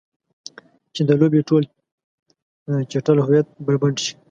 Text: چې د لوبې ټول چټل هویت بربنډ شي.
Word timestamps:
چې 0.93 1.01
د 1.07 1.11
لوبې 1.19 1.41
ټول 1.49 1.63
چټل 2.91 3.17
هویت 3.25 3.47
بربنډ 3.65 3.97
شي. 4.03 4.13